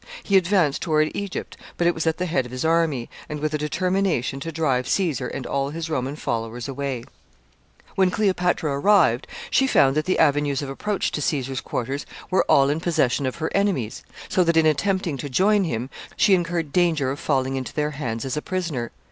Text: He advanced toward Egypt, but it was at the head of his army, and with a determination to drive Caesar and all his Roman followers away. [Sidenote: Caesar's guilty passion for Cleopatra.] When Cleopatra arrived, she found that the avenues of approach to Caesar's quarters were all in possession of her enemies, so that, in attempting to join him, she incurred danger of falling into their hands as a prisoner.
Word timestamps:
He 0.23 0.35
advanced 0.35 0.81
toward 0.81 1.11
Egypt, 1.13 1.57
but 1.77 1.85
it 1.85 1.93
was 1.93 2.07
at 2.07 2.17
the 2.17 2.25
head 2.25 2.47
of 2.47 2.51
his 2.51 2.65
army, 2.65 3.07
and 3.29 3.39
with 3.39 3.53
a 3.53 3.59
determination 3.59 4.39
to 4.39 4.51
drive 4.51 4.87
Caesar 4.87 5.27
and 5.27 5.45
all 5.45 5.69
his 5.69 5.91
Roman 5.91 6.15
followers 6.15 6.67
away. 6.67 7.01
[Sidenote: 7.01 7.13
Caesar's 7.13 7.53
guilty 7.53 8.09
passion 8.09 8.09
for 8.09 8.15
Cleopatra.] 8.15 8.71
When 8.71 8.81
Cleopatra 8.81 8.81
arrived, 9.11 9.27
she 9.51 9.67
found 9.67 9.95
that 9.95 10.05
the 10.05 10.17
avenues 10.17 10.61
of 10.63 10.69
approach 10.71 11.11
to 11.11 11.21
Caesar's 11.21 11.61
quarters 11.61 12.07
were 12.31 12.45
all 12.49 12.71
in 12.71 12.79
possession 12.79 13.27
of 13.27 13.35
her 13.35 13.51
enemies, 13.53 14.03
so 14.27 14.43
that, 14.43 14.57
in 14.57 14.65
attempting 14.65 15.17
to 15.17 15.29
join 15.29 15.65
him, 15.65 15.91
she 16.17 16.33
incurred 16.33 16.73
danger 16.73 17.11
of 17.11 17.19
falling 17.19 17.55
into 17.55 17.73
their 17.75 17.91
hands 17.91 18.25
as 18.25 18.35
a 18.35 18.41
prisoner. 18.41 18.89